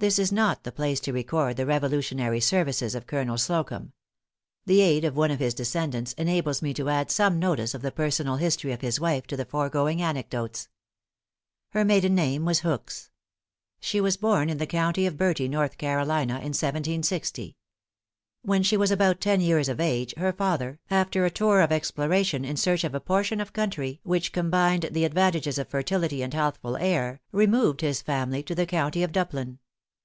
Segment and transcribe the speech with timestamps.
[0.00, 3.92] This is not the place to record the Revolutionary services of Colonel Slocumb.
[4.66, 7.90] The aid of one of his descendants enables me to add some notice of the
[7.90, 10.68] personal history of his wife to the foregoing anecdotes.
[11.70, 13.08] Her maiden name was Hooks.
[13.80, 17.56] She was born in the county of Bertie, North Carolina, in 1760.
[18.42, 22.44] When she was about ten years of age, her father, after a tour of exploration
[22.44, 26.76] in search of a portion of country which combined the advantages of fertility and healthful
[26.76, 29.60] air, removed his family to the county of Duplin.